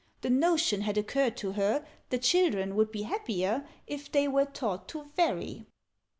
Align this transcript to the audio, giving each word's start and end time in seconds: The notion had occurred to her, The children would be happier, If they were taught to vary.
The 0.21 0.31
notion 0.31 0.81
had 0.81 0.97
occurred 0.97 1.37
to 1.37 1.51
her, 1.51 1.85
The 2.09 2.17
children 2.17 2.75
would 2.75 2.91
be 2.91 3.03
happier, 3.03 3.67
If 3.85 4.11
they 4.11 4.27
were 4.27 4.45
taught 4.45 4.87
to 4.87 5.11
vary. 5.15 5.67